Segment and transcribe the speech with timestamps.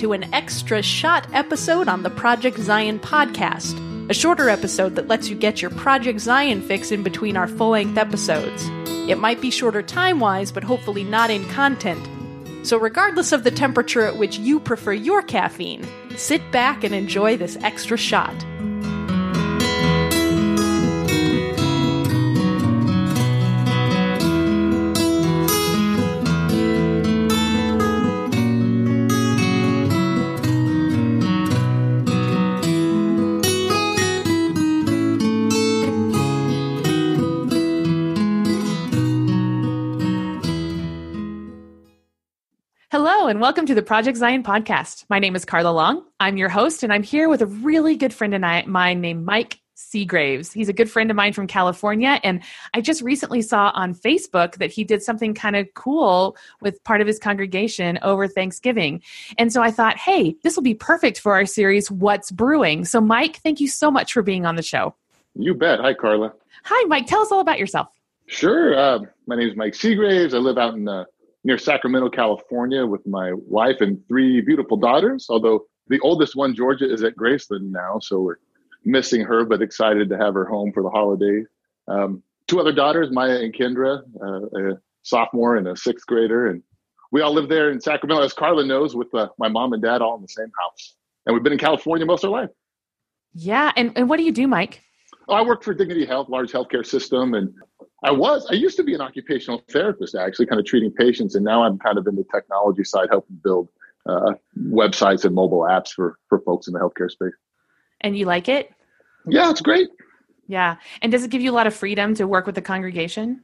[0.00, 3.78] To an extra shot episode on the Project Zion podcast,
[4.08, 7.72] a shorter episode that lets you get your Project Zion fix in between our full
[7.72, 8.66] length episodes.
[9.10, 12.08] It might be shorter time wise, but hopefully not in content.
[12.66, 15.86] So, regardless of the temperature at which you prefer your caffeine,
[16.16, 18.34] sit back and enjoy this extra shot.
[43.30, 45.04] And welcome to the Project Zion podcast.
[45.08, 46.04] My name is Carla Long.
[46.18, 49.60] I'm your host, and I'm here with a really good friend of mine named Mike
[49.76, 50.50] Seagraves.
[50.52, 52.42] He's a good friend of mine from California, and
[52.74, 57.00] I just recently saw on Facebook that he did something kind of cool with part
[57.00, 59.00] of his congregation over Thanksgiving.
[59.38, 62.84] And so I thought, hey, this will be perfect for our series, What's Brewing.
[62.84, 64.96] So, Mike, thank you so much for being on the show.
[65.36, 65.78] You bet.
[65.78, 66.32] Hi, Carla.
[66.64, 67.06] Hi, Mike.
[67.06, 67.90] Tell us all about yourself.
[68.26, 68.76] Sure.
[68.76, 70.34] Uh, my name is Mike Seagraves.
[70.34, 71.04] I live out in uh,
[71.44, 75.26] near Sacramento, California, with my wife and three beautiful daughters.
[75.28, 78.36] Although the oldest one, Georgia, is at Graceland now, so we're
[78.84, 81.46] missing her, but excited to have her home for the holidays.
[81.88, 86.62] Um, two other daughters, Maya and Kendra, uh, a sophomore and a sixth grader, and
[87.12, 90.00] we all live there in Sacramento, as Carla knows, with uh, my mom and dad
[90.00, 90.94] all in the same house.
[91.26, 92.50] And we've been in California most of our life.
[93.34, 94.82] Yeah, and, and what do you do, Mike?
[95.28, 97.52] Oh, I work for Dignity Health, large healthcare system, and
[98.02, 98.46] I was.
[98.50, 101.78] I used to be an occupational therapist, actually, kind of treating patients, and now I'm
[101.78, 103.68] kind of in the technology side, helping build
[104.06, 107.34] uh, websites and mobile apps for for folks in the healthcare space.
[108.00, 108.72] And you like it?
[109.26, 109.88] Yeah, it's great.
[110.46, 113.42] Yeah, and does it give you a lot of freedom to work with the congregation?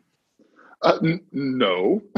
[0.83, 2.03] Uh, n- no,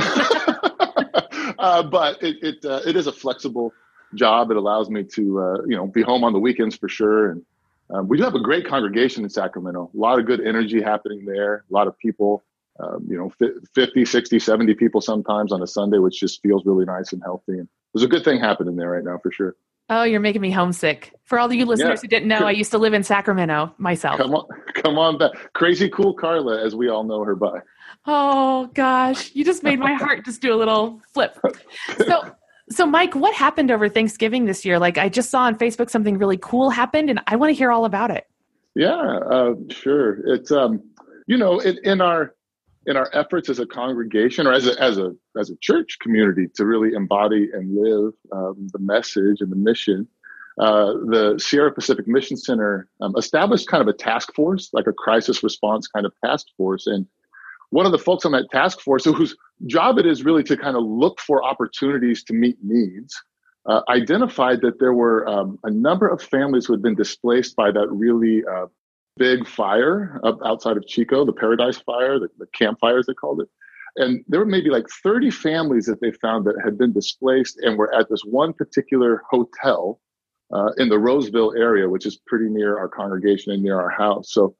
[1.58, 3.72] uh, but it it, uh, it is a flexible
[4.14, 4.52] job.
[4.52, 7.42] It allows me to uh, you know be home on the weekends for sure, and
[7.90, 9.90] um, we do have a great congregation in Sacramento.
[9.94, 11.64] A lot of good energy happening there.
[11.70, 12.44] A lot of people,
[12.80, 13.32] um, you know,
[13.74, 17.52] 50, 60, 70 people sometimes on a Sunday, which just feels really nice and healthy.
[17.52, 19.56] And there's a good thing happening there right now for sure.
[19.90, 21.14] Oh, you're making me homesick.
[21.24, 22.02] For all of you listeners yeah.
[22.02, 24.18] who didn't know, I used to live in Sacramento myself.
[24.18, 25.30] Come on, come on back.
[25.54, 27.60] Crazy cool Carla, as we all know her by.
[28.04, 31.38] Oh gosh, you just made my heart just do a little flip.
[32.06, 32.22] So
[32.70, 34.78] so, Mike, what happened over Thanksgiving this year?
[34.78, 37.70] Like, I just saw on Facebook something really cool happened, and I want to hear
[37.70, 38.26] all about it.
[38.74, 40.20] Yeah, uh, sure.
[40.34, 40.82] It's um,
[41.26, 42.34] you know, in, in our
[42.86, 46.46] in our efforts as a congregation or as a as a as a church community
[46.54, 50.06] to really embody and live um, the message and the mission.
[50.60, 54.92] Uh, the Sierra Pacific Mission Center um, established kind of a task force, like a
[54.92, 57.06] crisis response kind of task force, and
[57.70, 59.36] one of the folks on that task force whose
[59.66, 63.14] job it is really to kind of look for opportunities to meet needs
[63.68, 67.70] uh, identified that there were um, a number of families who had been displaced by
[67.70, 68.66] that really uh,
[69.18, 73.48] big fire up outside of Chico, the Paradise Fire, the, the campfires they called it.
[73.96, 77.76] And there were maybe like 30 families that they found that had been displaced and
[77.76, 80.00] were at this one particular hotel
[80.54, 84.32] uh, in the Roseville area, which is pretty near our congregation and near our house.
[84.32, 84.56] So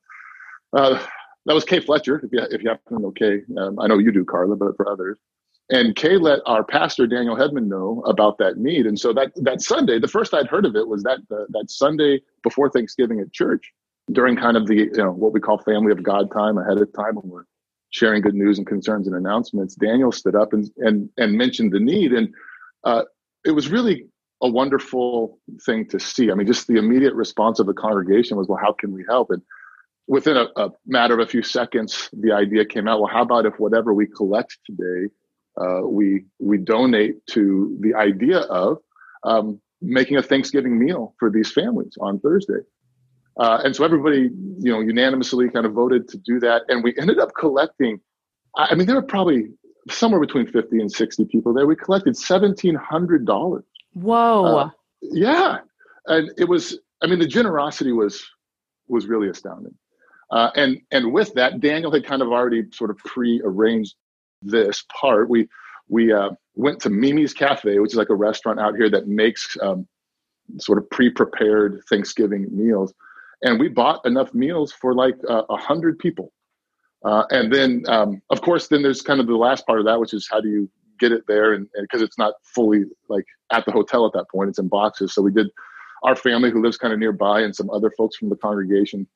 [0.76, 1.02] uh,
[1.48, 3.40] that was Kay Fletcher, if you, if you happen to know Kay.
[3.56, 5.18] Um, I know you do, Carla, but for others.
[5.70, 8.84] And Kay let our pastor, Daniel Hedman, know about that need.
[8.86, 11.70] And so that, that Sunday, the first I'd heard of it was that, uh, that
[11.70, 13.72] Sunday before Thanksgiving at church
[14.12, 16.92] during kind of the, you know, what we call family of God time ahead of
[16.92, 17.44] time when we're
[17.90, 19.74] sharing good news and concerns and announcements.
[19.74, 22.12] Daniel stood up and, and, and mentioned the need.
[22.12, 22.28] And
[22.84, 23.04] uh,
[23.46, 24.06] it was really
[24.42, 26.30] a wonderful thing to see.
[26.30, 29.30] I mean, just the immediate response of the congregation was, well, how can we help?
[29.30, 29.40] And
[30.08, 33.00] within a, a, matter of a few seconds, the idea came out.
[33.00, 35.12] Well, how about if whatever we collect today,
[35.60, 38.78] uh, we we donate to the idea of
[39.24, 42.60] um, making a Thanksgiving meal for these families on Thursday.
[43.38, 46.94] Uh, and so everybody, you know, unanimously kind of voted to do that, and we
[46.98, 48.00] ended up collecting.
[48.56, 49.50] I mean, there were probably
[49.90, 51.66] somewhere between fifty and sixty people there.
[51.66, 53.64] We collected seventeen hundred dollars.
[53.92, 54.44] Whoa!
[54.44, 54.70] Uh,
[55.02, 55.58] yeah,
[56.06, 56.78] and it was.
[57.02, 58.24] I mean, the generosity was
[58.88, 59.74] was really astounding.
[60.30, 63.94] Uh, and and with that, Daniel had kind of already sort of pre-arranged
[64.42, 65.28] this part.
[65.28, 65.48] We
[65.88, 69.56] we uh, went to Mimi's Cafe, which is like a restaurant out here that makes
[69.62, 69.86] um,
[70.58, 72.92] sort of pre-prepared Thanksgiving meals,
[73.42, 76.32] and we bought enough meals for like uh, a uh, hundred people.
[77.04, 80.00] Uh, and then, um, of course, then there's kind of the last part of that,
[80.00, 83.64] which is how do you get it there, and because it's not fully like at
[83.64, 85.14] the hotel at that point, it's in boxes.
[85.14, 85.48] So we did.
[86.04, 89.08] Our family, who lives kind of nearby, and some other folks from the congregation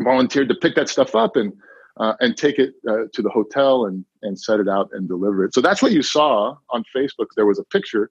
[0.00, 1.52] volunteered to pick that stuff up and
[1.98, 5.44] uh, and take it uh, to the hotel and and set it out and deliver
[5.44, 5.54] it.
[5.54, 7.26] So that's what you saw on Facebook.
[7.36, 8.10] There was a picture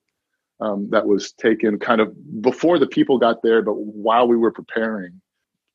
[0.59, 4.51] um, that was taken kind of before the people got there, but while we were
[4.51, 5.21] preparing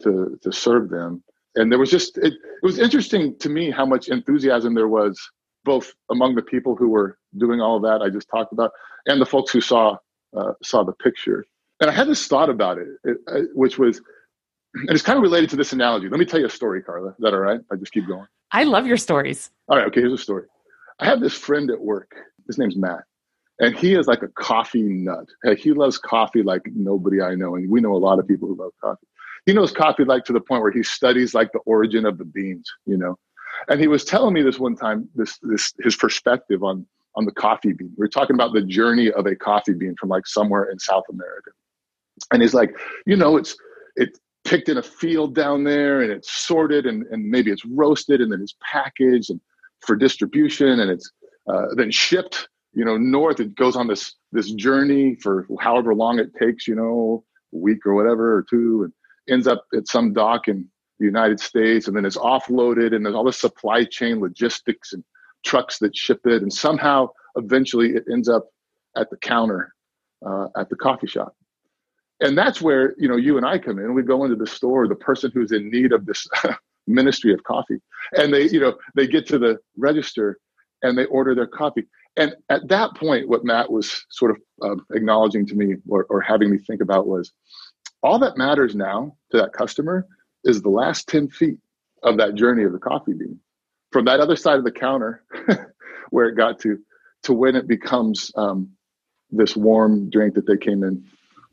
[0.02, 1.22] to to serve them.
[1.54, 5.18] And there was just it, it was interesting to me how much enthusiasm there was
[5.64, 8.70] both among the people who were doing all of that I just talked about
[9.06, 9.96] and the folks who saw
[10.36, 11.44] uh, saw the picture.
[11.80, 14.00] And I had this thought about it, it, uh, which was,
[14.74, 16.08] and it's kind of related to this analogy.
[16.08, 17.10] Let me tell you a story, Carla.
[17.10, 17.60] Is that all right?
[17.70, 18.26] I just keep going.
[18.52, 19.50] I love your stories.
[19.68, 19.86] All right.
[19.86, 20.00] Okay.
[20.00, 20.46] Here's a story.
[21.00, 22.14] I have this friend at work.
[22.46, 23.04] His name's Matt.
[23.60, 25.26] And he is like a coffee nut.
[25.58, 27.56] He loves coffee like nobody I know.
[27.56, 29.06] And we know a lot of people who love coffee.
[29.46, 32.24] He knows coffee like to the point where he studies like the origin of the
[32.24, 33.18] beans, you know.
[33.68, 36.86] And he was telling me this one time, this this his perspective on
[37.16, 37.92] on the coffee bean.
[37.96, 41.04] We are talking about the journey of a coffee bean from like somewhere in South
[41.10, 41.50] America.
[42.30, 42.76] And he's like,
[43.06, 43.56] you know, it's
[43.96, 48.22] it's picked in a field down there and it's sorted and, and maybe it's roasted
[48.22, 49.40] and then it's packaged and
[49.80, 51.12] for distribution and it's
[51.52, 53.40] uh, then shipped you know north.
[53.40, 57.84] It goes on this this journey for however long it takes you know a week
[57.84, 58.92] or whatever or two and
[59.28, 60.66] ends up at some dock in
[60.98, 65.04] the united states and then it's offloaded and there's all this supply chain logistics and
[65.44, 67.06] trucks that ship it and somehow
[67.36, 68.46] eventually it ends up
[68.96, 69.72] at the counter
[70.26, 71.34] uh, at the coffee shop
[72.20, 73.94] and that's where you know you and I come in.
[73.94, 76.26] We go into the store, the person who's in need of this
[76.86, 77.80] ministry of coffee,
[78.12, 80.38] and they you know they get to the register
[80.82, 81.86] and they order their coffee.
[82.16, 86.20] And at that point, what Matt was sort of uh, acknowledging to me or, or
[86.20, 87.32] having me think about was
[88.02, 90.06] all that matters now to that customer
[90.44, 91.58] is the last 10 feet
[92.02, 93.38] of that journey of the coffee bean
[93.90, 95.24] from that other side of the counter
[96.10, 96.78] where it got to
[97.24, 98.70] to when it becomes um,
[99.30, 101.04] this warm drink that they came in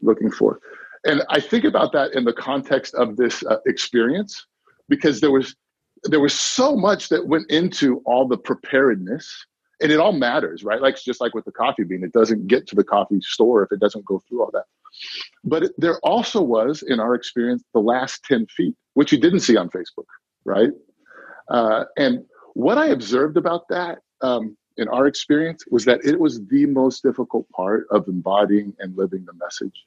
[0.02, 0.60] looking for.
[1.06, 4.46] And I think about that in the context of this uh, experience
[4.90, 5.56] because there was
[6.04, 9.46] there was so much that went into all the preparedness
[9.82, 10.82] and it all matters right?
[10.82, 13.72] Like just like with the coffee bean it doesn't get to the coffee store if
[13.72, 14.66] it doesn't go through all that.
[15.44, 19.42] But it, there also was in our experience the last 10 feet which you didn't
[19.42, 20.06] see on facebook
[20.44, 20.72] right?
[21.50, 26.46] Uh, and what i observed about that um, in our experience was that it was
[26.48, 29.86] the most difficult part of embodying and living the message.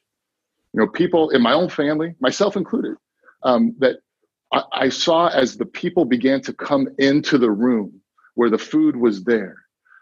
[0.73, 2.95] You know people in my own family myself included
[3.43, 3.97] um, that
[4.51, 8.01] I, I saw as the people began to come into the room
[8.35, 9.57] where the food was there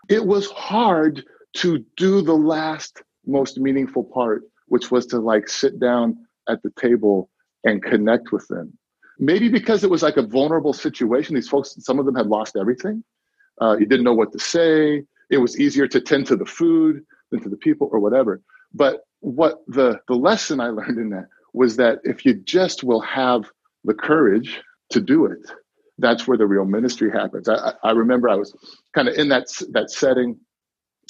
[0.09, 1.23] it was hard
[1.57, 6.71] to do the last most meaningful part which was to like sit down at the
[6.79, 7.29] table
[7.63, 8.77] and connect with them.
[9.19, 12.55] Maybe because it was like a vulnerable situation these folks some of them had lost
[12.55, 13.03] everything
[13.61, 17.03] uh, you didn't know what to say it was easier to tend to the food
[17.31, 18.41] than to the people or whatever
[18.73, 23.01] but what the the lesson I learned in that was that if you just will
[23.01, 23.49] have
[23.83, 24.61] the courage
[24.91, 25.39] to do it,
[25.97, 27.49] that's where the real ministry happens.
[27.49, 28.53] I, I remember I was
[28.93, 30.37] kind of in that that setting.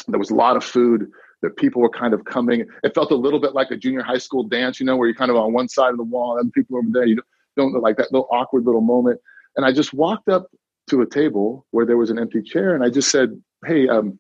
[0.08, 1.10] There was a lot of food
[1.42, 2.66] that people were kind of coming.
[2.84, 5.16] It felt a little bit like a junior high school dance, you know, where you're
[5.16, 7.06] kind of on one side of the wall and people over there.
[7.06, 7.16] You
[7.56, 9.20] don't, don't like that little awkward little moment.
[9.56, 10.48] And I just walked up
[10.90, 14.20] to a table where there was an empty chair, and I just said, "Hey, um,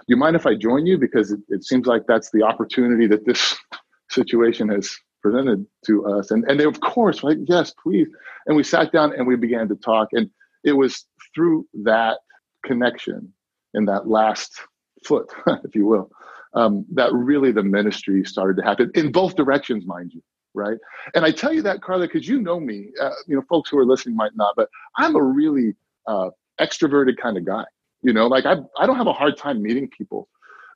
[0.00, 0.98] do you mind if I join you?
[0.98, 3.56] Because it, it seems like that's the opportunity that this
[4.10, 6.30] situation has presented to us.
[6.30, 8.06] And, and they, of course, like, yes, please.
[8.46, 10.08] And we sat down and we began to talk.
[10.12, 10.30] And
[10.62, 12.18] it was through that
[12.64, 13.32] connection
[13.74, 14.60] in that last
[15.04, 15.26] foot,
[15.64, 16.10] if you will,
[16.54, 20.22] um, that really the ministry started to happen in both directions, mind you.
[20.54, 20.78] Right.
[21.14, 23.78] And I tell you that, Carla, because you know me, uh, you know, folks who
[23.78, 25.74] are listening might not, but I'm a really
[26.06, 27.64] uh, extroverted kind of guy.
[28.02, 30.28] You know, like I I don't have a hard time meeting people.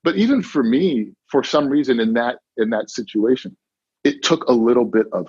[0.02, 3.56] But even for me, for some reason in that in that situation,
[4.04, 5.26] it took a little bit of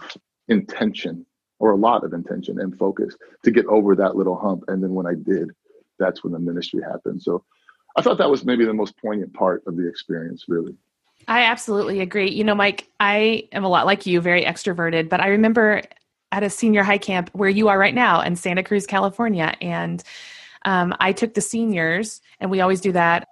[0.48, 1.26] intention
[1.60, 4.64] or a lot of intention and focus to get over that little hump.
[4.68, 5.52] And then when I did,
[6.00, 7.22] that's when the ministry happened.
[7.22, 7.44] So
[7.96, 10.76] I thought that was maybe the most poignant part of the experience, really.
[11.28, 12.32] I absolutely agree.
[12.32, 15.84] You know, Mike, I am a lot like you, very extroverted, but I remember
[16.32, 19.56] at a senior high camp where you are right now in Santa Cruz, California.
[19.62, 20.04] And
[20.64, 23.28] um, I took the seniors, and we always do that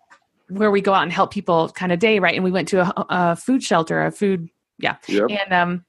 [0.49, 2.33] where we go out and help people kind of day, right?
[2.33, 4.95] And we went to a, a food shelter, a food, yeah.
[5.07, 5.29] Yep.
[5.29, 5.85] And um,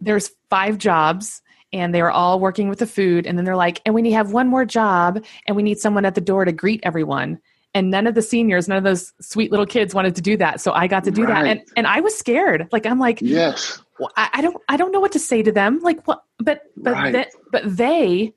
[0.00, 3.26] there's five jobs, and they were all working with the food.
[3.26, 5.78] And then they're like, and we need to have one more job, and we need
[5.78, 7.40] someone at the door to greet everyone.
[7.74, 10.60] And none of the seniors, none of those sweet little kids wanted to do that.
[10.60, 11.42] So I got to do right.
[11.42, 11.46] that.
[11.46, 12.68] And and I was scared.
[12.70, 13.82] Like I'm like, yes.
[14.16, 15.80] I, I, don't I don't know what to say to them.
[15.80, 17.26] Like what but but right.
[17.50, 18.34] But they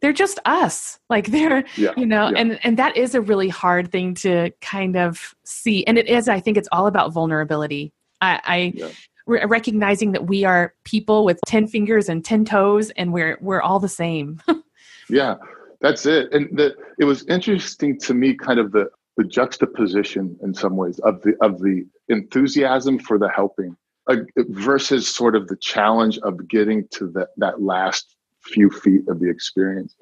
[0.00, 2.38] they're just us like they're yeah, you know yeah.
[2.38, 6.28] and and that is a really hard thing to kind of see and it is
[6.28, 8.88] i think it's all about vulnerability i, I yeah.
[9.26, 13.80] recognizing that we are people with 10 fingers and 10 toes and we're we're all
[13.80, 14.40] the same
[15.10, 15.36] yeah
[15.80, 20.52] that's it and the, it was interesting to me kind of the the juxtaposition in
[20.52, 23.76] some ways of the of the enthusiasm for the helping
[24.08, 24.16] uh,
[24.48, 29.28] versus sort of the challenge of getting to that that last few feet of the
[29.28, 29.96] experience.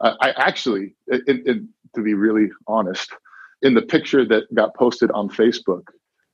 [0.00, 3.10] Uh, I actually, to be really honest,
[3.62, 5.84] in the picture that got posted on Facebook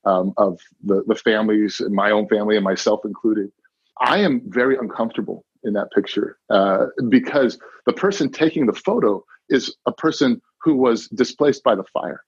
[0.05, 3.51] um, of the the families, my own family and myself included,
[3.99, 9.75] I am very uncomfortable in that picture uh, because the person taking the photo is
[9.85, 12.21] a person who was displaced by the fire.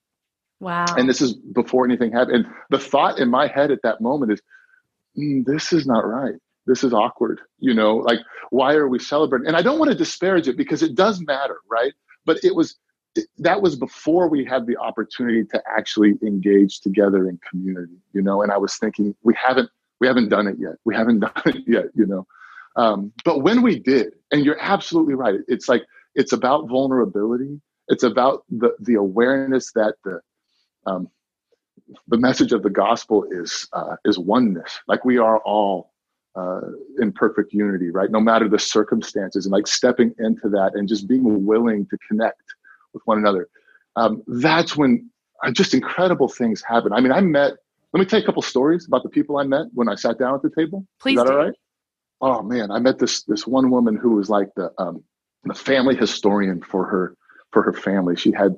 [0.59, 0.85] Wow.
[0.97, 2.35] And this is before anything happened.
[2.35, 4.41] And the thought in my head at that moment is,
[5.17, 6.35] mm, this is not right.
[6.65, 7.41] This is awkward.
[7.59, 8.19] You know, like,
[8.49, 9.47] why are we celebrating?
[9.47, 11.93] And I don't want to disparage it because it does matter, right?
[12.25, 12.77] But it was,
[13.37, 18.41] that was before we had the opportunity to actually engage together in community, you know?
[18.41, 19.69] And I was thinking, we haven't,
[19.99, 20.75] we haven't done it yet.
[20.85, 22.27] We haven't done it yet, you know?
[22.75, 27.61] Um, but when we did, and you're absolutely right, it's like, it's about vulnerability.
[27.87, 30.21] It's about the, the awareness that the,
[30.85, 31.09] um,
[32.07, 34.79] the message of the gospel is uh, is oneness.
[34.87, 35.91] Like we are all
[36.35, 36.61] uh,
[36.99, 38.09] in perfect unity, right?
[38.11, 42.41] No matter the circumstances, and like stepping into that and just being willing to connect
[42.93, 43.47] with one another.
[43.95, 45.09] Um, that's when
[45.43, 46.91] uh, just incredible things happen.
[46.93, 47.53] I mean, I met.
[47.93, 50.19] Let me tell you a couple stories about the people I met when I sat
[50.19, 50.85] down at the table.
[50.99, 51.33] Please, is that do.
[51.33, 51.53] all right?
[52.21, 55.03] Oh man, I met this this one woman who was like the um,
[55.43, 57.15] the family historian for her
[57.51, 58.15] for her family.
[58.15, 58.55] She had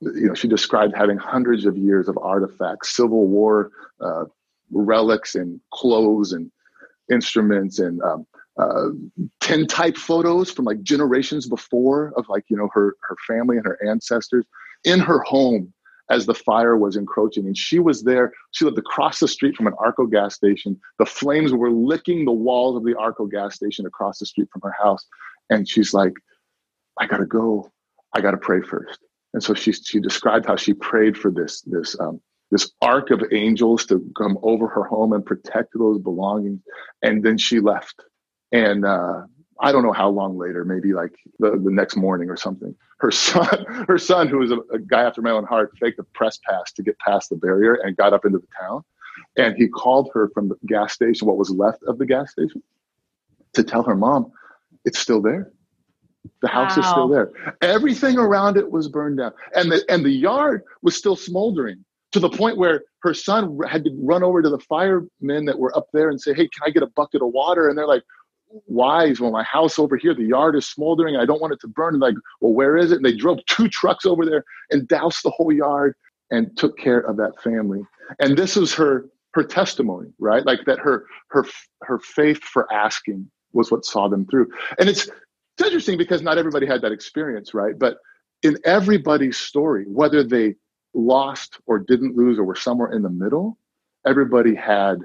[0.00, 4.24] you know, she described having hundreds of years of artifacts, Civil War uh,
[4.70, 6.50] relics, and clothes and
[7.10, 8.26] instruments, and um,
[8.58, 8.88] uh,
[9.40, 13.78] tintype photos from like generations before of like you know her her family and her
[13.86, 14.44] ancestors
[14.84, 15.72] in her home
[16.10, 17.46] as the fire was encroaching.
[17.46, 18.32] And she was there.
[18.52, 20.78] She lived across the street from an Arco gas station.
[20.98, 24.62] The flames were licking the walls of the Arco gas station across the street from
[24.62, 25.04] her house.
[25.50, 26.12] And she's like,
[27.00, 27.70] I gotta go.
[28.14, 29.00] I gotta pray first.
[29.36, 33.22] And so she she described how she prayed for this this um, this arc of
[33.32, 36.62] angels to come over her home and protect those belongings.
[37.02, 38.02] And then she left.
[38.50, 39.24] And uh,
[39.60, 42.74] I don't know how long later, maybe like the, the next morning or something.
[43.00, 46.04] Her son, her son, who was a, a guy after my own heart, faked a
[46.14, 48.84] press pass to get past the barrier and got up into the town.
[49.36, 52.62] And he called her from the gas station, what was left of the gas station,
[53.52, 54.32] to tell her mom,
[54.86, 55.52] it's still there.
[56.42, 56.82] The house wow.
[56.82, 57.30] is still there.
[57.62, 62.20] Everything around it was burned down, and the and the yard was still smoldering to
[62.20, 65.86] the point where her son had to run over to the firemen that were up
[65.92, 68.02] there and say, "Hey, can I get a bucket of water?" And they're like,
[68.66, 69.06] "Why?
[69.06, 71.16] Is well, my house over here, the yard is smoldering.
[71.16, 72.96] I don't want it to burn." And like, well, where is it?
[72.96, 75.94] And they drove two trucks over there and doused the whole yard
[76.30, 77.82] and took care of that family.
[78.20, 80.44] And this was her her testimony, right?
[80.46, 81.44] Like that her her
[81.82, 84.48] her faith for asking was what saw them through.
[84.78, 85.08] And it's
[85.56, 87.78] it's interesting because not everybody had that experience, right?
[87.78, 87.96] But
[88.42, 90.54] in everybody's story, whether they
[90.92, 93.58] lost or didn't lose or were somewhere in the middle,
[94.06, 94.98] everybody had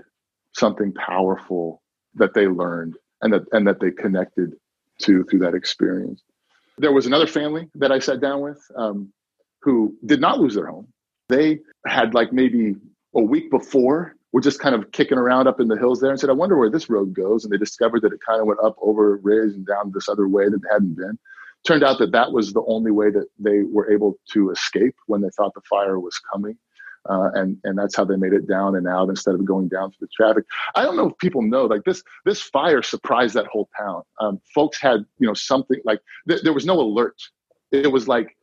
[0.53, 1.81] something powerful
[2.15, 4.53] that they learned and that and that they connected
[5.00, 6.22] to through that experience.
[6.77, 9.13] There was another family that I sat down with um,
[9.62, 10.88] who did not lose their home.
[11.29, 12.75] They had like maybe
[13.15, 16.19] a week before were just kind of kicking around up in the hills there and
[16.19, 17.43] said, I wonder where this road goes.
[17.43, 20.07] And they discovered that it kind of went up over a ridge and down this
[20.07, 21.17] other way that hadn't been.
[21.65, 25.21] Turned out that that was the only way that they were able to escape when
[25.21, 26.57] they thought the fire was coming.
[27.09, 29.89] Uh, and and that's how they made it down and out instead of going down
[29.89, 30.43] through the traffic.
[30.75, 34.03] I don't know if people know like this this fire surprised that whole town.
[34.19, 37.15] Um, folks had you know something like th- there was no alert.
[37.71, 38.38] It was like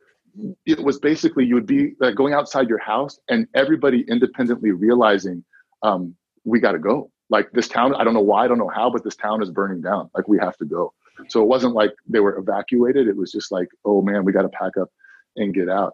[0.65, 5.43] it was basically you would be like, going outside your house and everybody independently realizing
[5.81, 7.11] um, we got to go.
[7.29, 9.51] Like this town, I don't know why, I don't know how, but this town is
[9.51, 10.09] burning down.
[10.15, 10.93] Like we have to go.
[11.27, 13.07] So it wasn't like they were evacuated.
[13.07, 14.89] It was just like, oh man, we got to pack up
[15.35, 15.93] and get out.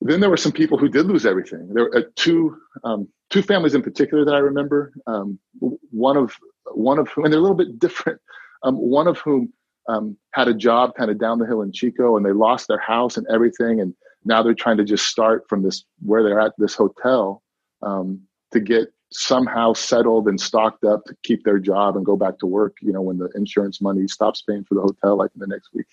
[0.00, 1.68] Then there were some people who did lose everything.
[1.72, 4.92] There were uh, two um, two families in particular that I remember.
[5.06, 6.36] Um, one of
[6.72, 8.20] one of whom, and they're a little bit different.
[8.64, 9.52] Um, one of whom
[9.88, 12.78] um, had a job kind of down the hill in Chico, and they lost their
[12.78, 13.94] house and everything, and
[14.24, 17.42] now they're trying to just start from this where they're at this hotel
[17.82, 22.38] um, to get somehow settled and stocked up to keep their job and go back
[22.38, 25.40] to work, you know, when the insurance money stops paying for the hotel, like in
[25.40, 25.86] the next week.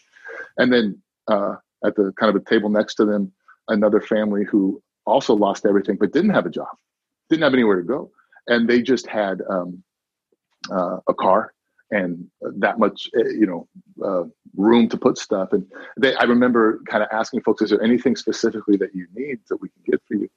[0.58, 3.32] And then uh, at the kind of a table next to them,
[3.68, 6.68] another family who also lost everything but didn't have a job,
[7.30, 8.12] didn't have anywhere to go.
[8.48, 9.84] And they just had um,
[10.72, 11.54] uh, a car
[11.92, 13.68] and that much, eh, you know,
[14.04, 14.24] uh,
[14.56, 15.54] room to put stuff.
[15.54, 15.66] And
[15.98, 19.58] they, I remember kind of asking folks, is there anything specifically that you need that
[19.58, 20.30] we can get for you?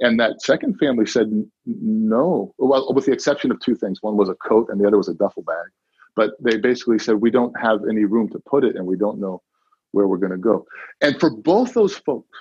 [0.00, 1.30] And that second family said
[1.66, 3.98] no, well, with the exception of two things.
[4.02, 5.68] One was a coat and the other was a duffel bag.
[6.16, 9.20] But they basically said, we don't have any room to put it and we don't
[9.20, 9.42] know
[9.92, 10.66] where we're going to go.
[11.00, 12.36] And for both those folks,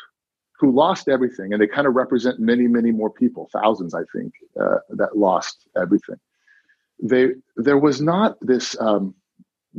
[0.60, 4.34] who lost everything, and they kind of represent many, many more people, thousands, I think,
[4.60, 6.18] uh, that lost everything.
[7.02, 9.16] They there was not this um,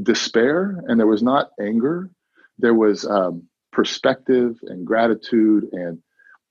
[0.03, 2.11] despair, and there was not anger.
[2.59, 5.99] There was um, perspective and gratitude, and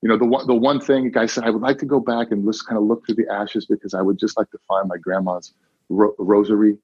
[0.02, 2.30] you know the one the one thing guy said, I would like to go back
[2.30, 4.88] and just kind of look through the ashes because I would just like to find
[4.88, 5.52] my grandma's
[5.88, 6.78] ro- rosary,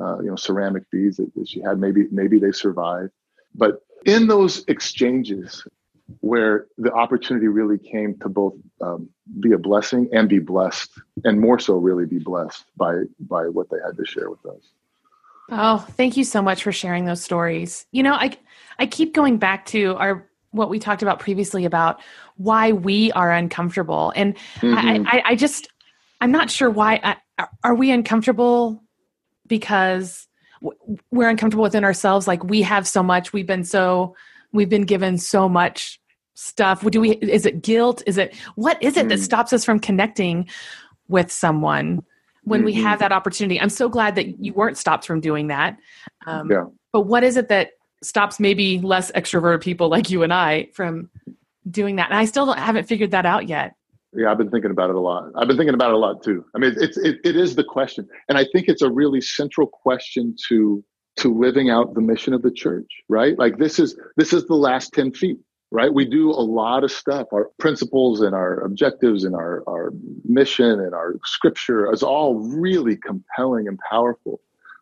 [0.00, 1.78] uh, you know, ceramic beads that, that she had.
[1.78, 3.10] Maybe maybe they survived,
[3.54, 5.66] but in those exchanges
[6.20, 9.08] where the opportunity really came to both um,
[9.40, 10.90] be a blessing and be blessed
[11.24, 14.62] and more so really be blessed by by what they had to share with us.
[15.50, 17.84] Oh thank you so much for sharing those stories.
[17.92, 18.34] You know i
[18.78, 22.00] i keep going back to our what we talked about previously about
[22.36, 25.06] why we are uncomfortable and mm-hmm.
[25.06, 25.68] I, I, I just
[26.20, 27.00] i'm not sure why
[27.38, 28.82] I, are we uncomfortable
[29.46, 30.28] because
[31.10, 34.14] we're uncomfortable within ourselves like we have so much we've been so
[34.52, 36.00] we've been given so much
[36.34, 39.08] stuff do we is it guilt is it what is it mm.
[39.08, 40.48] that stops us from connecting
[41.08, 42.02] with someone
[42.44, 42.66] when mm-hmm.
[42.66, 45.76] we have that opportunity i'm so glad that you weren't stopped from doing that
[46.26, 46.64] um, yeah.
[46.92, 47.70] but what is it that
[48.04, 51.08] stops maybe less extroverted people like you and i from
[51.70, 52.10] doing that.
[52.10, 53.74] And i still haven't figured that out yet.
[54.14, 55.30] Yeah i've been thinking about it a lot.
[55.36, 56.44] I've been thinking about it a lot too.
[56.54, 58.08] I mean it's it, it is the question.
[58.28, 60.84] And i think it's a really central question to
[61.16, 63.38] to living out the mission of the church right?
[63.38, 65.38] Like this is this is the last 10 feet
[65.70, 65.92] right?
[65.92, 67.26] We do a lot of stuff.
[67.32, 69.92] Our principles and our objectives and our our
[70.24, 74.40] mission and our scripture is all really compelling and powerful.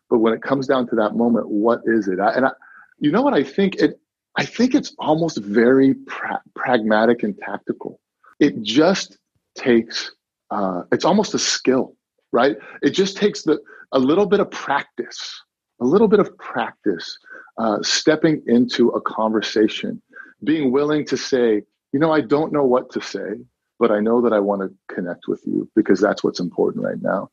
[0.09, 2.19] But when it comes down to that moment what is it?
[2.19, 2.51] I, and I,
[2.99, 3.75] you know what i think?
[3.75, 3.99] It
[4.37, 7.99] i think it's almost very pra- pragmatic and tactical.
[8.39, 9.17] It just
[9.55, 10.11] takes
[10.51, 11.95] uh, it's almost a skill
[12.31, 12.57] right?
[12.81, 13.59] It just takes the
[13.91, 15.39] a little bit of practice
[15.83, 17.17] a little bit of practice
[17.57, 20.01] uh, stepping into a conversation,
[20.43, 23.39] being willing to say, you know, I don't know what to say,
[23.79, 27.01] but I know that I want to connect with you because that's what's important right
[27.01, 27.29] now.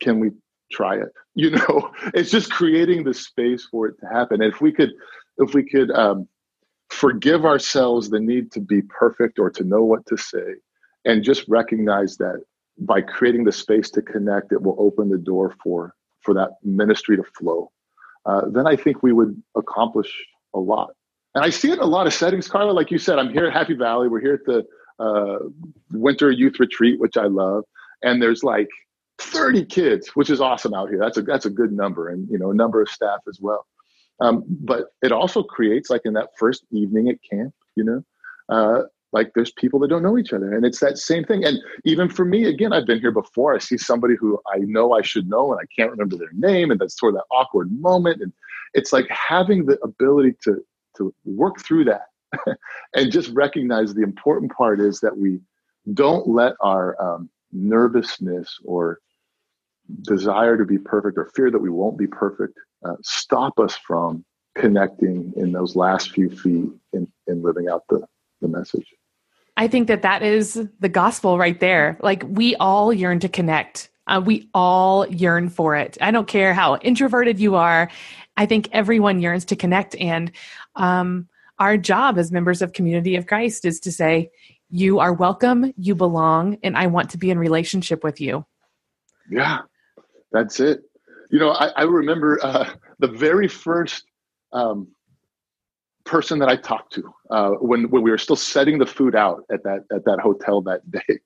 [0.00, 0.30] Can we
[0.70, 1.08] try it?
[1.36, 4.40] You know, it's just creating the space for it to happen.
[4.40, 4.92] And if we could,
[5.38, 6.28] if we could um,
[6.90, 10.54] forgive ourselves the need to be perfect or to know what to say,
[11.04, 12.40] and just recognize that
[12.78, 17.16] by creating the space to connect, it will open the door for for that ministry
[17.16, 17.70] to flow,
[18.26, 20.10] uh, then I think we would accomplish
[20.54, 20.90] a lot.
[21.34, 22.72] And I see it in a lot of settings, Carla.
[22.72, 24.08] Like you said, I'm here at Happy Valley.
[24.08, 24.64] We're here at the
[24.98, 25.38] uh,
[25.92, 27.64] winter youth retreat, which I love.
[28.02, 28.68] And there's like
[29.24, 30.98] 30 kids, which is awesome out here.
[30.98, 33.66] That's a that's a good number, and you know, a number of staff as well.
[34.20, 38.04] Um, but it also creates, like in that first evening at camp, you know,
[38.48, 38.82] uh,
[39.14, 42.08] like there's people that don't know each other and it's that same thing and even
[42.08, 45.28] for me again i've been here before i see somebody who i know i should
[45.28, 48.32] know and i can't remember their name and that's sort of that awkward moment and
[48.74, 50.62] it's like having the ability to
[50.96, 52.08] to work through that
[52.94, 55.38] and just recognize the important part is that we
[55.92, 58.98] don't let our um, nervousness or
[60.02, 64.24] desire to be perfect or fear that we won't be perfect uh, stop us from
[64.54, 68.00] connecting in those last few feet in, in living out the,
[68.40, 68.86] the message
[69.56, 71.96] I think that that is the gospel right there.
[72.02, 73.90] Like we all yearn to connect.
[74.06, 75.96] Uh, we all yearn for it.
[76.00, 77.88] I don't care how introverted you are.
[78.36, 79.94] I think everyone yearns to connect.
[79.96, 80.32] And
[80.74, 84.30] um, our job as members of Community of Christ is to say,
[84.70, 88.44] you are welcome, you belong, and I want to be in relationship with you.
[89.30, 89.60] Yeah,
[90.34, 90.82] that's it.
[91.30, 92.70] You know, I, I remember uh,
[93.00, 94.04] the very first
[94.52, 94.88] um,
[96.04, 99.44] person that I talked to uh, when when we were still setting the food out
[99.52, 101.20] at that at that hotel that day.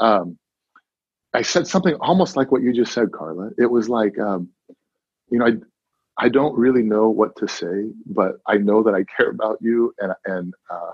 [0.00, 0.38] Um,
[1.34, 3.50] I said something almost like what you just said, Carla.
[3.58, 4.50] It was like, um,
[5.30, 5.52] you know, I
[6.26, 9.94] I don't really know what to say, but I know that I care about you,
[10.00, 10.92] and and uh,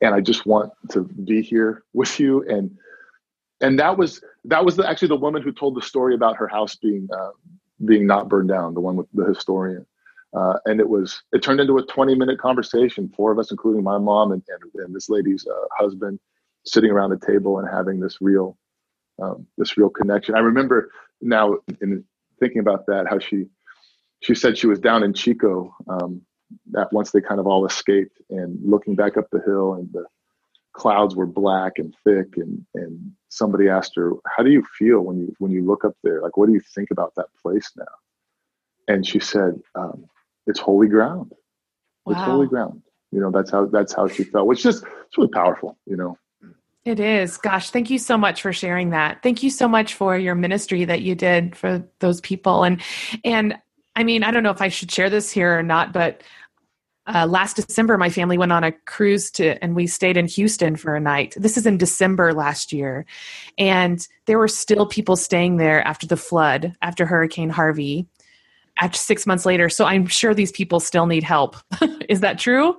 [0.00, 2.44] and I just want to be here with you.
[2.48, 2.70] And
[3.60, 6.48] and that was that was the, actually the woman who told the story about her
[6.48, 7.30] house being uh,
[7.84, 9.86] being not burned down, the one with the historian.
[10.36, 13.82] Uh, and it was it turned into a 20 minute conversation four of us including
[13.82, 16.18] my mom and, and, and this lady's uh, husband
[16.64, 18.58] sitting around the table and having this real
[19.22, 20.90] um, this real connection i remember
[21.22, 22.04] now in
[22.40, 23.46] thinking about that how she
[24.20, 26.20] she said she was down in chico um,
[26.72, 30.04] that once they kind of all escaped and looking back up the hill and the
[30.76, 35.18] clouds were black and thick and and somebody asked her how do you feel when
[35.18, 37.84] you when you look up there like what do you think about that place now
[38.88, 40.06] and she said um,
[40.46, 41.32] it's holy ground.
[42.04, 42.12] Wow.
[42.12, 42.82] It's holy ground.
[43.12, 46.18] You know, that's how that's how she felt, which just it's really powerful, you know.
[46.84, 47.36] It is.
[47.36, 49.22] Gosh, thank you so much for sharing that.
[49.22, 52.62] Thank you so much for your ministry that you did for those people.
[52.62, 52.80] And
[53.24, 53.58] and
[53.96, 56.22] I mean, I don't know if I should share this here or not, but
[57.06, 60.76] uh, last December, my family went on a cruise to, and we stayed in Houston
[60.76, 61.34] for a night.
[61.36, 63.06] This is in December last year,
[63.58, 68.06] and there were still people staying there after the flood, after Hurricane Harvey,
[68.80, 69.68] after six months later.
[69.68, 71.56] So I'm sure these people still need help.
[72.08, 72.76] is that true?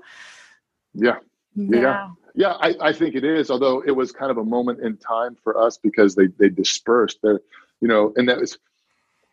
[0.94, 1.18] Yeah.
[1.56, 1.82] Yeah.
[1.82, 2.10] yeah.
[2.36, 3.50] Yeah, I, I think it is.
[3.50, 7.18] Although it was kind of a moment in time for us because they they dispersed.
[7.24, 7.40] There,
[7.82, 8.60] you know, and that was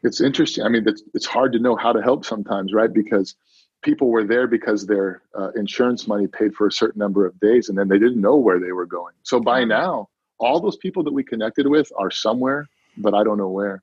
[0.02, 0.64] it's interesting.
[0.64, 2.90] I mean, it's it's hard to know how to help sometimes, right?
[2.90, 3.34] Because
[3.84, 7.68] people were there because their uh, insurance money paid for a certain number of days,
[7.68, 9.14] and then they didn't know where they were going.
[9.22, 12.66] So by now, all those people that we connected with are somewhere,
[12.96, 13.82] but I don't know where.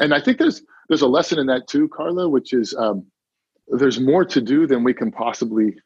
[0.00, 3.06] And I think there's there's a lesson in that too, Carla, which is um,
[3.68, 5.76] there's more to do than we can possibly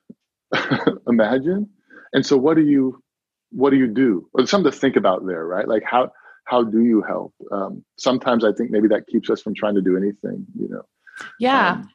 [1.07, 1.69] imagine.
[2.15, 3.03] And so what do you
[3.51, 4.29] what do you do?
[4.33, 5.69] Well, something to think about there, right?
[5.69, 6.13] Like how
[6.45, 7.35] how do you help?
[7.53, 10.83] Um, sometimes I think maybe that keeps us from trying to do anything, you know.
[11.39, 11.73] Yeah.
[11.73, 11.91] Um,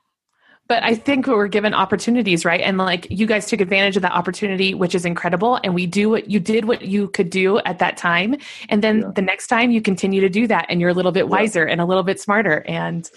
[0.67, 2.61] but I think we're given opportunities, right?
[2.61, 5.59] And like you guys took advantage of that opportunity, which is incredible.
[5.63, 8.37] And we do what you did what you could do at that time.
[8.69, 9.11] And then yeah.
[9.13, 11.73] the next time you continue to do that and you're a little bit wiser yeah.
[11.73, 13.09] and a little bit smarter and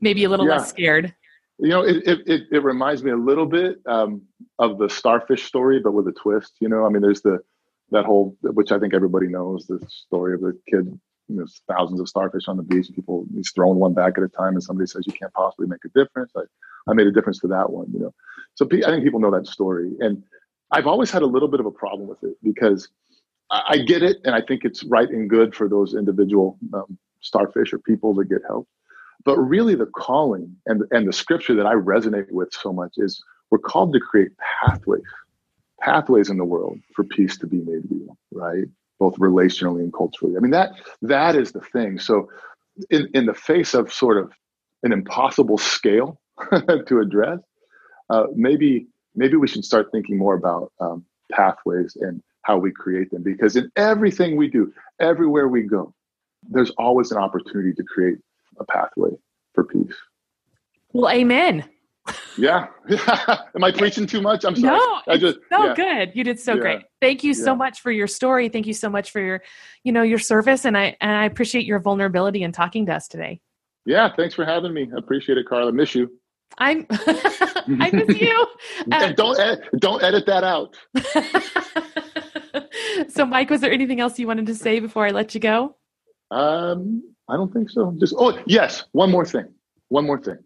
[0.00, 0.56] maybe a little yeah.
[0.56, 1.14] less scared.
[1.58, 4.22] You know, it, it, it, reminds me a little bit um,
[4.58, 6.54] of the starfish story, but with a twist.
[6.60, 7.38] You know, I mean, there's the
[7.92, 10.98] that whole, which I think everybody knows, the story of the kid.
[11.28, 14.28] There's thousands of starfish on the beach, and people he's throwing one back at a
[14.28, 16.32] time, and somebody says you can't possibly make a difference.
[16.36, 16.42] I,
[16.88, 17.86] I made a difference for that one.
[17.92, 18.14] You know,
[18.54, 20.22] so I think people know that story, and
[20.70, 22.88] I've always had a little bit of a problem with it because
[23.50, 26.98] I, I get it, and I think it's right and good for those individual um,
[27.20, 28.68] starfish or people to get help.
[29.24, 33.22] But really, the calling and and the scripture that I resonate with so much is
[33.50, 34.32] we're called to create
[34.62, 35.02] pathways,
[35.80, 38.66] pathways in the world for peace to be made real, right?
[39.04, 40.34] Both relationally and culturally.
[40.34, 41.98] I mean that that is the thing.
[41.98, 42.30] So,
[42.88, 44.32] in in the face of sort of
[44.82, 46.18] an impossible scale
[46.88, 47.40] to address,
[48.08, 53.10] uh, maybe maybe we should start thinking more about um, pathways and how we create
[53.10, 53.22] them.
[53.22, 55.92] Because in everything we do, everywhere we go,
[56.48, 58.16] there's always an opportunity to create
[58.58, 59.10] a pathway
[59.52, 59.98] for peace.
[60.94, 61.68] Well, amen.
[62.36, 62.66] Yeah.
[63.54, 64.44] Am I preaching too much?
[64.44, 64.76] I'm sorry.
[64.78, 65.74] No, I just so yeah.
[65.74, 66.12] good.
[66.14, 66.60] You did so yeah.
[66.60, 66.82] great.
[67.00, 68.48] Thank you so much for your story.
[68.48, 69.42] Thank you so much for your,
[69.84, 73.08] you know, your service, and I and I appreciate your vulnerability in talking to us
[73.08, 73.40] today.
[73.86, 74.88] Yeah, thanks for having me.
[74.94, 75.72] I appreciate it, Carla.
[75.72, 76.10] Miss you.
[76.58, 76.86] I'm.
[76.90, 78.46] I miss you.
[78.90, 80.76] Uh, don't ed- don't edit that out.
[83.08, 85.76] so, Mike, was there anything else you wanted to say before I let you go?
[86.30, 87.94] Um, I don't think so.
[87.98, 89.46] Just oh yes, one more thing.
[89.88, 90.38] One more thing.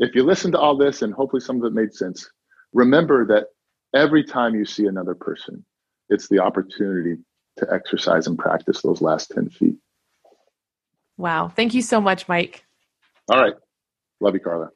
[0.00, 2.30] If you listen to all this and hopefully some of it made sense,
[2.72, 3.48] remember that
[3.94, 5.62] every time you see another person,
[6.08, 7.18] it's the opportunity
[7.58, 9.76] to exercise and practice those last 10 feet.
[11.18, 11.48] Wow.
[11.54, 12.64] Thank you so much, Mike.
[13.30, 13.52] All right.
[14.20, 14.70] Love you, Carla.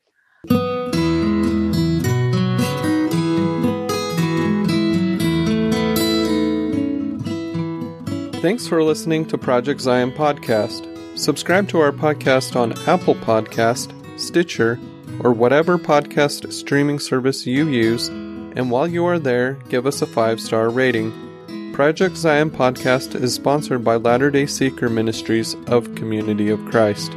[8.43, 11.19] Thanks for listening to Project Zion Podcast.
[11.19, 14.79] Subscribe to our podcast on Apple Podcast, Stitcher,
[15.21, 20.07] or whatever podcast streaming service you use, and while you are there, give us a
[20.07, 21.13] five star rating.
[21.73, 27.13] Project Zion Podcast is sponsored by Latter day Seeker Ministries of Community of Christ.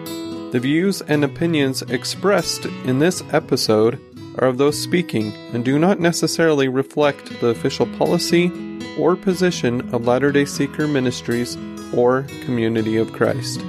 [0.51, 3.99] The views and opinions expressed in this episode
[4.39, 8.51] are of those speaking and do not necessarily reflect the official policy
[8.97, 11.57] or position of Latter day Seeker Ministries
[11.93, 13.59] or Community of Christ.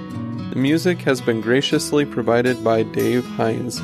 [0.51, 3.81] The music has been graciously provided by Dave Hines.